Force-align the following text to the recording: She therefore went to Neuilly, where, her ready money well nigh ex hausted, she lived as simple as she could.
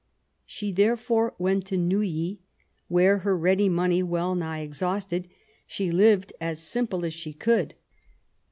She 0.47 0.71
therefore 0.71 1.35
went 1.37 1.67
to 1.67 1.77
Neuilly, 1.77 2.41
where, 2.87 3.19
her 3.19 3.37
ready 3.37 3.69
money 3.69 4.01
well 4.01 4.33
nigh 4.33 4.63
ex 4.63 4.79
hausted, 4.79 5.27
she 5.67 5.91
lived 5.91 6.33
as 6.41 6.59
simple 6.59 7.05
as 7.05 7.13
she 7.13 7.33
could. 7.33 7.75